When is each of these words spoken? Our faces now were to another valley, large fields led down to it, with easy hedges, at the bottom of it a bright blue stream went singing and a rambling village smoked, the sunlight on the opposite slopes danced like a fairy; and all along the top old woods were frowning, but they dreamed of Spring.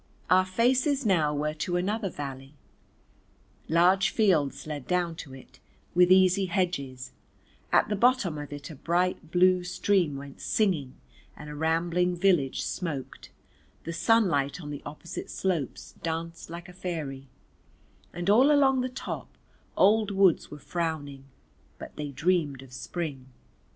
Our 0.31 0.47
faces 0.47 1.05
now 1.05 1.31
were 1.31 1.53
to 1.53 1.75
another 1.77 2.09
valley, 2.09 2.55
large 3.69 4.09
fields 4.09 4.65
led 4.65 4.87
down 4.87 5.13
to 5.17 5.35
it, 5.35 5.59
with 5.93 6.11
easy 6.11 6.47
hedges, 6.47 7.11
at 7.71 7.87
the 7.87 7.95
bottom 7.95 8.39
of 8.39 8.51
it 8.51 8.71
a 8.71 8.75
bright 8.75 9.29
blue 9.29 9.63
stream 9.63 10.17
went 10.17 10.41
singing 10.41 10.95
and 11.37 11.51
a 11.51 11.55
rambling 11.55 12.15
village 12.15 12.63
smoked, 12.63 13.29
the 13.83 13.93
sunlight 13.93 14.59
on 14.59 14.71
the 14.71 14.81
opposite 14.87 15.29
slopes 15.29 15.93
danced 16.01 16.49
like 16.49 16.67
a 16.67 16.73
fairy; 16.73 17.27
and 18.11 18.27
all 18.27 18.51
along 18.51 18.81
the 18.81 18.89
top 18.89 19.37
old 19.77 20.09
woods 20.09 20.49
were 20.49 20.57
frowning, 20.57 21.25
but 21.77 21.95
they 21.95 22.09
dreamed 22.09 22.63
of 22.63 22.73
Spring. 22.73 23.27